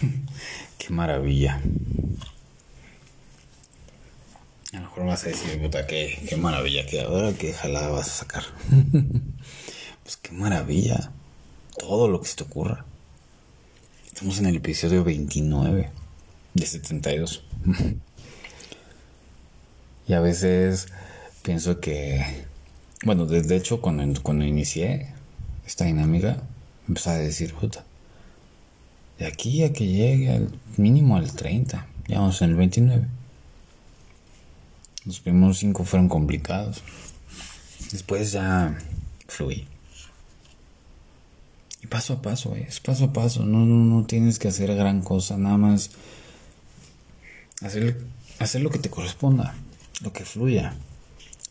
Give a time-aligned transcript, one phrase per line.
[0.78, 1.60] qué maravilla.
[4.72, 8.08] A lo mejor vas a decir, puta, qué, qué maravilla, que ahora qué jalada vas
[8.08, 8.44] a sacar.
[10.02, 11.10] pues qué maravilla.
[11.78, 12.84] Todo lo que se te ocurra.
[14.06, 15.90] Estamos en el episodio 29
[16.54, 17.44] de 72.
[20.08, 20.88] y a veces
[21.42, 22.44] pienso que,
[23.04, 25.14] bueno, de, hecho cuando, cuando inicié
[25.66, 26.42] esta dinámica,
[26.86, 27.84] empecé a decir, puta,
[29.18, 33.06] de aquí a que llegue al mínimo al 30, ya vamos en el 29.
[35.04, 36.82] Los primeros cinco fueron complicados.
[37.92, 38.78] Después ya
[39.26, 39.66] fluí.
[41.82, 43.44] Y paso a paso, es paso a paso.
[43.44, 45.90] No, no, no tienes que hacer gran cosa, nada más
[47.62, 48.00] hacer,
[48.38, 49.54] hacer lo que te corresponda,
[50.00, 50.74] lo que fluya.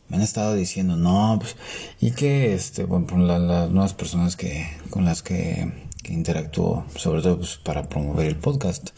[0.09, 1.57] Me han estado diciendo, no, pues,
[1.99, 7.37] y que, este, bueno, las nuevas personas que, con las que, que interactúo, sobre todo
[7.37, 8.89] pues, para promover el podcast.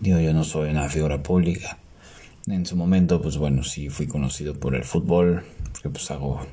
[0.00, 1.78] Digo, yo no soy una figura pública
[2.46, 6.46] en su momento, pues bueno, sí fui conocido por el fútbol, porque pues hago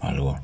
[0.00, 0.38] algo.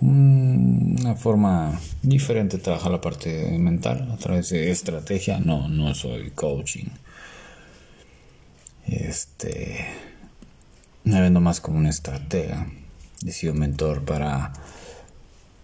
[0.00, 5.40] Una forma diferente de trabajar la parte mental a través de estrategia.
[5.40, 6.86] No, no soy coaching.
[8.86, 9.84] Este.
[11.04, 12.66] Me vendo más como una estratega.
[13.26, 14.52] He sido mentor para.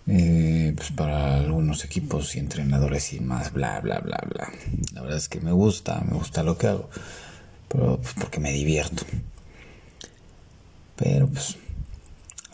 [0.09, 4.53] Eh, pues para algunos equipos y entrenadores y más, bla, bla, bla, bla.
[4.93, 6.89] La verdad es que me gusta, me gusta lo que hago
[7.69, 9.05] pero pues porque me divierto.
[10.97, 11.57] Pero pues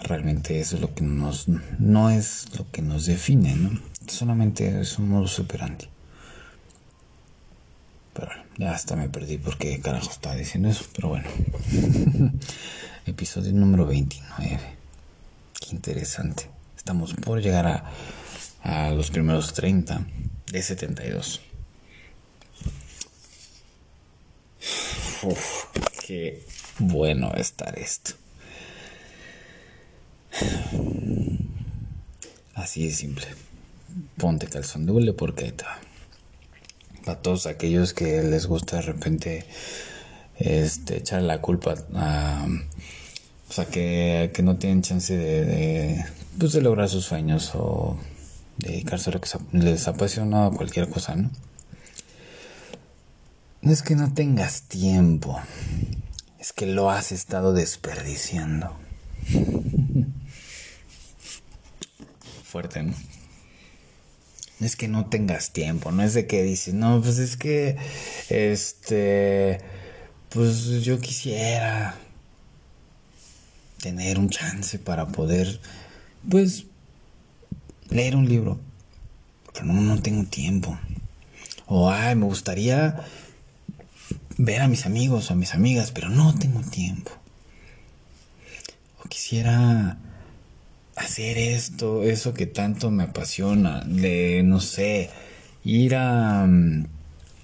[0.03, 1.47] realmente eso es lo que nos
[1.78, 3.80] no es lo que nos define, ¿no?
[4.06, 5.89] Solamente es un modo superante.
[8.14, 11.28] Pero ya hasta me perdí porque carajo estaba diciendo eso, pero bueno.
[13.06, 14.61] Episodio número 29.
[15.61, 16.50] Qué interesante.
[16.83, 17.85] Estamos por llegar
[18.65, 20.05] a, los primeros 30
[20.51, 21.41] de 72.
[25.23, 25.67] Uf,
[26.05, 26.45] qué
[26.81, 28.15] bueno estar esto.
[32.55, 33.29] Así de simple.
[34.17, 35.79] Ponte calzón doble porque está.
[37.05, 39.47] Para todos aquellos que les gusta de repente
[40.37, 42.45] este, echar la culpa a.
[43.48, 46.05] O sea, que, no tienen chance de,
[46.39, 47.98] pues, de lograr sus sueños o
[48.59, 51.31] dedicarse a lo que les apasiona o cualquier cosa, ¿no?
[53.63, 55.41] No es que no tengas tiempo,
[56.41, 58.77] es que lo has estado desperdiciando.
[62.45, 62.92] Fuerte, ¿no?
[64.59, 67.77] No es que no tengas tiempo, no es de que dices, no, pues es que,
[68.29, 69.61] este,
[70.29, 71.97] pues yo quisiera
[73.81, 75.61] tener un chance para poder,
[76.29, 76.67] pues,
[77.89, 78.59] leer un libro,
[79.53, 80.79] pero no, tengo tiempo.
[81.67, 83.05] O, ay, me gustaría
[84.39, 87.11] ver a mis amigos o a mis amigas, pero no tengo tiempo.
[89.05, 89.99] O quisiera
[90.97, 95.11] hacer esto, eso que tanto me apasiona, de, no sé,
[95.65, 96.47] ir a...
[96.47, 96.87] Mm,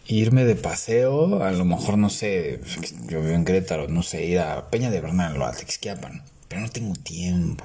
[0.09, 2.61] irme de paseo, a lo mejor, no sé,
[3.09, 6.63] yo vivo en Querétaro, no sé, ir a Peña de Bernal o a Texquiapan, pero
[6.63, 7.65] no tengo tiempo.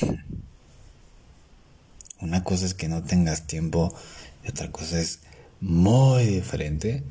[2.20, 3.94] Una cosa es que no tengas tiempo
[4.44, 5.20] y otra cosa es
[5.60, 7.02] muy diferente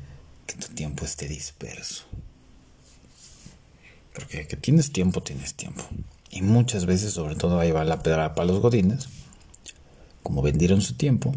[0.46, 2.04] que tu tiempo esté disperso.
[4.14, 5.82] Porque que tienes tiempo, tienes tiempo.
[6.30, 9.08] Y muchas veces, sobre todo ahí va la pedra para los godines,
[10.22, 11.34] como vendieron su tiempo,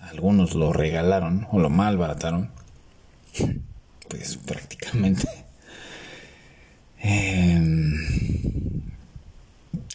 [0.00, 2.50] algunos lo regalaron o lo malbarataron,
[4.08, 5.28] pues prácticamente
[6.98, 7.79] em,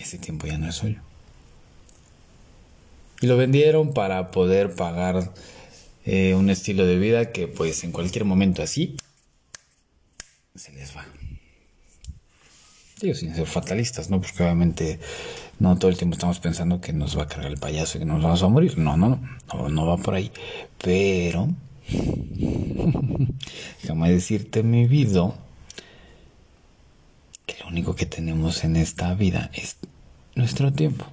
[0.05, 0.99] ese tiempo ya no es suyo.
[3.21, 5.33] Y lo vendieron para poder pagar
[6.05, 8.95] eh, un estilo de vida que pues en cualquier momento así
[10.53, 11.05] se les va.
[13.01, 14.21] Digo, sin ser fatalistas, ¿no?
[14.21, 14.99] Porque obviamente
[15.59, 18.05] no todo el tiempo estamos pensando que nos va a cargar el payaso y que
[18.05, 18.77] nos vamos a morir.
[18.77, 19.19] No, no,
[19.53, 20.31] no, no, va por ahí.
[20.81, 21.49] Pero,
[23.81, 25.33] déjame decirte mi vida
[27.45, 29.77] que lo único que tenemos en esta vida es
[30.35, 31.05] nuestro tiempo.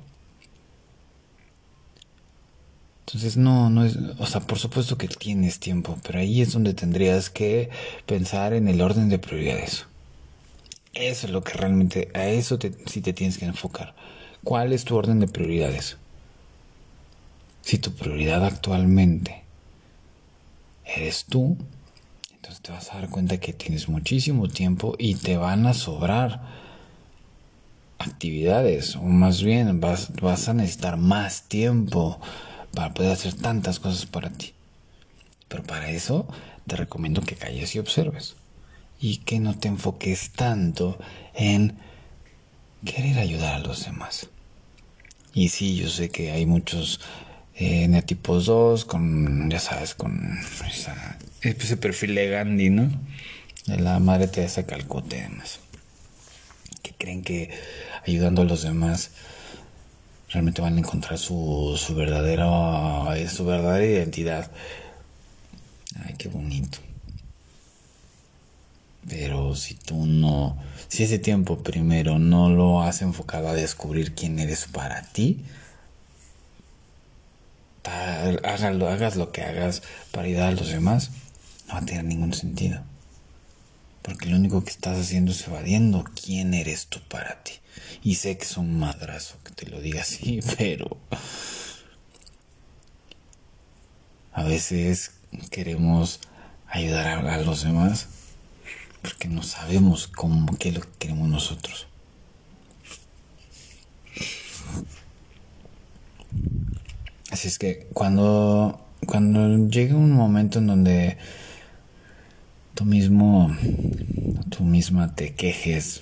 [3.06, 6.72] Entonces no, no es, o sea, por supuesto que tienes tiempo, pero ahí es donde
[6.72, 7.68] tendrías que
[8.06, 9.86] pensar en el orden de prioridades.
[10.94, 13.94] Eso es lo que realmente, a eso te, sí te tienes que enfocar.
[14.44, 15.96] ¿Cuál es tu orden de prioridades?
[17.62, 19.42] Si tu prioridad actualmente
[20.84, 21.56] eres tú,
[22.34, 26.40] entonces te vas a dar cuenta que tienes muchísimo tiempo y te van a sobrar
[28.02, 32.20] actividades, o más bien vas, vas a necesitar más tiempo
[32.72, 34.52] para poder hacer tantas cosas para ti.
[35.48, 36.26] Pero para eso
[36.66, 38.36] te recomiendo que calles y observes.
[39.00, 40.98] Y que no te enfoques tanto
[41.34, 41.76] en
[42.84, 44.28] querer ayudar a los demás.
[45.34, 47.00] Y sí, yo sé que hay muchos
[47.54, 50.38] eh, neotipos 2 con, ya sabes, con
[51.42, 52.90] ese perfil de Gandhi, ¿no?
[53.66, 55.60] De la madre Teresa Calcuta y demás.
[56.82, 57.50] Que creen que
[58.06, 59.10] ayudando a los demás
[60.28, 62.46] realmente van a encontrar su, su verdadera
[63.28, 64.50] su verdadera identidad.
[66.04, 66.78] Ay, qué bonito.
[69.08, 70.56] Pero si tú no,
[70.88, 75.44] si ese tiempo primero no lo has enfocado a descubrir quién eres para ti,
[78.44, 79.82] hágalo, hagas lo que hagas
[80.12, 81.10] para ayudar a los demás,
[81.66, 82.80] no va a tener ningún sentido.
[84.02, 87.52] Porque lo único que estás haciendo es evadiendo quién eres tú para ti.
[88.02, 90.98] Y sé que es un madrazo que te lo diga así, pero
[94.32, 95.12] a veces
[95.50, 96.20] queremos
[96.66, 98.08] ayudar a, los demás
[99.02, 101.86] porque no sabemos cómo, qué es lo que queremos nosotros.
[107.30, 111.18] Así es que cuando, cuando llegue un momento en donde
[112.74, 113.54] tú mismo,
[114.50, 116.00] tú misma te quejes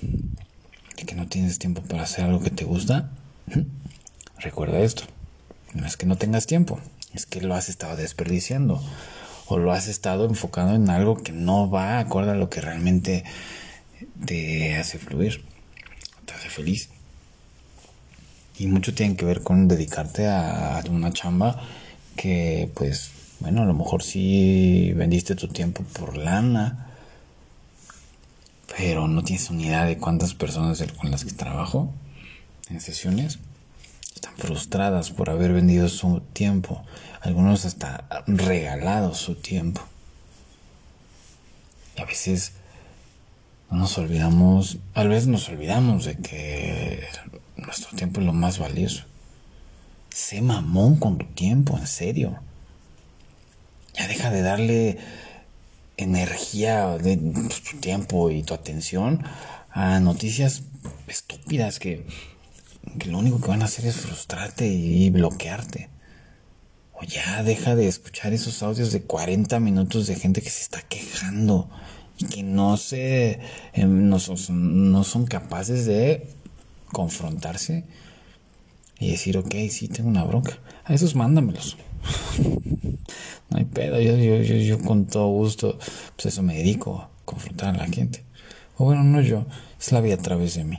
[0.96, 3.10] de que no tienes tiempo para hacer algo que te gusta,
[4.38, 5.04] recuerda esto.
[5.74, 6.80] No es que no tengas tiempo,
[7.14, 8.82] es que lo has estado desperdiciando
[9.46, 13.24] o lo has estado enfocando en algo que no va acorde a lo que realmente
[14.24, 15.44] te hace fluir,
[16.24, 16.88] te hace feliz.
[18.58, 21.62] Y mucho tiene que ver con dedicarte a una chamba
[22.16, 26.90] que pues bueno, a lo mejor sí vendiste tu tiempo por lana,
[28.76, 31.92] pero no tienes unidad de cuántas personas con las que trabajo
[32.68, 33.38] en sesiones
[34.14, 36.84] están frustradas por haber vendido su tiempo,
[37.22, 39.80] algunos hasta regalado su tiempo.
[41.96, 42.52] Y a veces
[43.70, 47.04] nos olvidamos, a veces nos olvidamos de que
[47.56, 49.04] nuestro tiempo es lo más valioso.
[50.10, 52.38] Sé mamón con tu tiempo, en serio.
[54.00, 54.96] Ya deja de darle
[55.98, 59.22] energía de tu tiempo y tu atención
[59.70, 60.62] a noticias
[61.06, 62.06] estúpidas que,
[62.98, 65.90] que lo único que van a hacer es frustrarte y bloquearte.
[66.94, 70.80] O ya deja de escuchar esos audios de 40 minutos de gente que se está
[70.80, 71.68] quejando
[72.16, 73.40] y que no se
[73.74, 76.26] em, no son, no son capaces de
[76.90, 77.84] confrontarse
[78.98, 80.58] y decir, ok, sí, tengo una bronca.
[80.84, 81.76] A esos mándamelos.
[83.50, 85.78] no hay pedo, yo, yo, yo, con todo gusto,
[86.16, 88.24] pues eso me dedico, a confrontar a la gente.
[88.76, 89.44] O bueno, no yo,
[89.78, 90.78] es la vida a través de mí.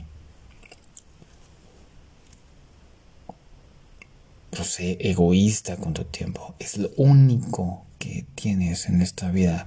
[4.50, 6.54] Pero sé egoísta con tu tiempo.
[6.58, 9.66] Es lo único que tienes en esta vida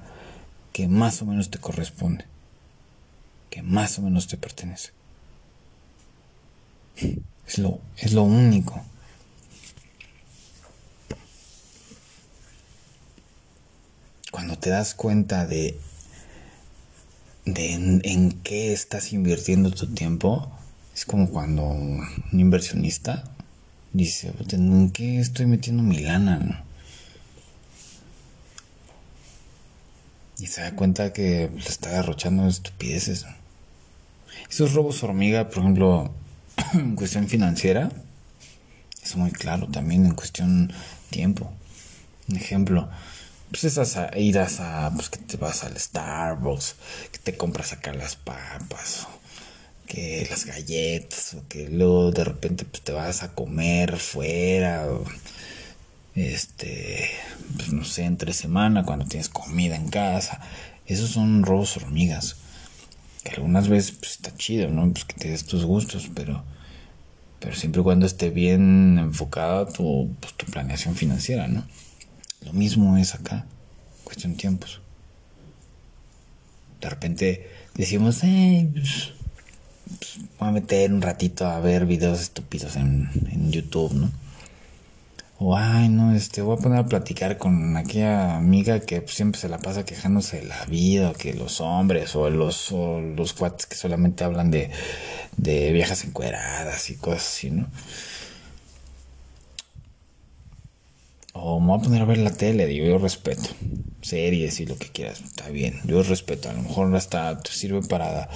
[0.73, 2.25] que más o menos te corresponde.
[3.49, 4.91] Que más o menos te pertenece.
[7.47, 8.83] Es lo, es lo único.
[14.45, 15.75] Cuando te das cuenta de,
[17.45, 20.51] en, qué estás invirtiendo tu tiempo,
[20.93, 23.23] es como cuando un inversionista
[23.91, 26.63] dice, ¿en qué estoy metiendo mi lana?
[30.37, 33.25] Y se da cuenta que le está derrochando estupideces.
[34.47, 36.13] Esos robos hormiga, por ejemplo,
[36.75, 37.91] en cuestión financiera,
[39.03, 40.71] es muy claro también en cuestión
[41.09, 41.51] tiempo.
[42.29, 42.91] Un ejemplo,
[43.55, 46.75] pues esas idas a, pues que te vas al Starbucks,
[47.09, 49.07] que te compras acá las papas,
[49.87, 54.85] que las galletas, o que luego de repente pues te vas a comer fuera,
[56.15, 57.09] este,
[57.55, 60.41] pues no sé, entre semana cuando tienes comida en casa.
[60.85, 62.35] Esos son robos hormigas
[63.23, 64.91] que algunas veces pues, está chido, ¿no?
[64.91, 66.43] Pues que te des tus gustos, pero,
[67.39, 71.63] pero siempre y cuando esté bien enfocada tu, pues, tu planeación financiera, ¿no?
[72.41, 73.45] Lo mismo es acá,
[74.03, 74.81] cuestión de tiempos.
[76.81, 79.13] De repente decimos, eh, pues,
[79.99, 84.11] pues, voy a meter un ratito a ver videos estúpidos en, en YouTube, ¿no?
[85.37, 89.39] O, ay, no, este, voy a poner a platicar con aquella amiga que pues, siempre
[89.39, 93.65] se la pasa quejándose de la vida, que los hombres, o los, o los cuates
[93.65, 94.71] que solamente hablan de,
[95.35, 97.67] de viejas encueradas y cosas así, ¿no?
[101.47, 103.49] O me voy a poner a ver la tele, digo, yo respeto.
[104.01, 106.49] Series y lo que quieras, está bien, yo respeto.
[106.49, 108.29] A lo mejor hasta te sirve para,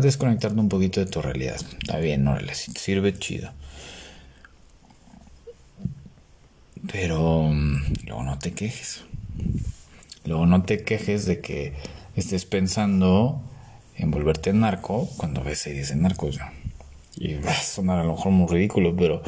[0.00, 1.54] desconectarte un poquito de tu realidad.
[1.54, 3.52] Está bien, no, si te sirve chido
[6.90, 9.04] Pero mm, luego no te quejes.
[10.24, 11.74] Luego no te quejes de que
[12.16, 13.40] estés pensando
[13.94, 16.40] en volverte narco cuando ves series de narcos.
[17.14, 19.22] Y va a sonar a lo mejor muy ridículo, pero,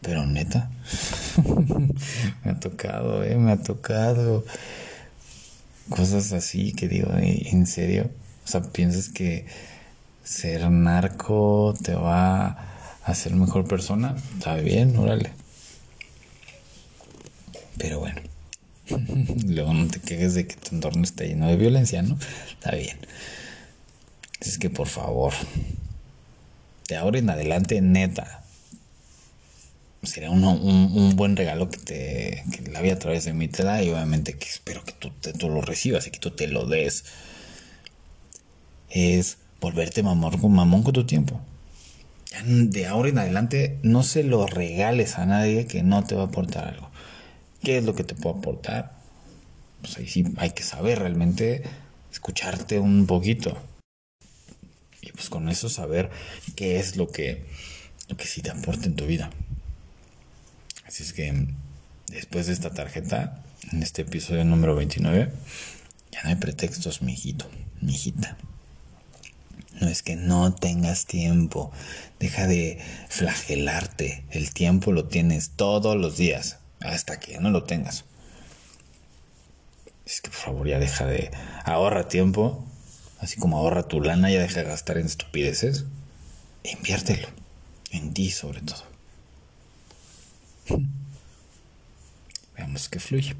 [0.00, 0.70] pero neta,
[2.44, 4.44] me ha tocado, eh, me ha tocado
[5.88, 8.10] cosas así que digo, en serio,
[8.44, 9.46] o sea, piensas que
[10.22, 12.56] ser narco te va a
[13.04, 15.32] hacer mejor persona, está bien, órale.
[17.76, 18.20] Pero bueno,
[19.46, 22.18] luego no te quejes de que tu entorno está lleno de violencia, ¿no?
[22.48, 22.96] Está bien.
[24.40, 25.32] Es que por favor,
[26.88, 28.43] de ahora en adelante, neta,
[30.06, 33.82] sería un, buen regalo que te que la vida a través de mí te da
[33.82, 37.04] y obviamente que espero que tú, tú lo recibas y que tú te lo des.
[38.90, 41.40] Es volverte mamón, mamón con tu tiempo.
[42.44, 46.26] de ahora en adelante no se lo regales a nadie que no te va a
[46.26, 46.90] aportar algo.
[47.62, 48.92] ¿Qué es lo que te puede aportar?
[49.80, 51.62] Pues ahí sí hay que saber realmente
[52.10, 53.56] escucharte un poquito
[55.06, 56.10] y pues con eso saber
[56.56, 57.44] qué es lo que,
[58.08, 59.30] lo que sí te aporta en tu vida.
[60.94, 61.48] Así es que
[62.06, 65.28] después de esta tarjeta, en este episodio número 29,
[66.12, 68.36] ya no hay pretextos, mi hijito, mi hijita.
[69.80, 71.72] No es que no tengas tiempo.
[72.20, 74.22] Deja de flagelarte.
[74.30, 76.58] El tiempo lo tienes todos los días.
[76.78, 78.04] Hasta que no lo tengas.
[80.06, 81.32] Es que por favor ya deja de...
[81.64, 82.64] Ahorra tiempo
[83.18, 85.86] así como ahorra tu lana, ya deja de gastar en estupideces,
[86.62, 87.26] e inviértelo
[87.90, 88.93] en ti sobre todo.
[90.66, 90.88] Hm.
[92.54, 93.36] Wir haben es geflüchtet.